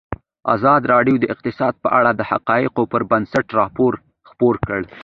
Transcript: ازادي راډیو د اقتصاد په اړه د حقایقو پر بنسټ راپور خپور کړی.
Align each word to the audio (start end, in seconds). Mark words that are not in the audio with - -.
ازادي 0.55 0.87
راډیو 0.93 1.15
د 1.19 1.25
اقتصاد 1.33 1.73
په 1.83 1.89
اړه 1.97 2.11
د 2.13 2.21
حقایقو 2.31 2.83
پر 2.91 3.01
بنسټ 3.11 3.45
راپور 3.59 3.93
خپور 4.29 4.55
کړی. 4.67 4.85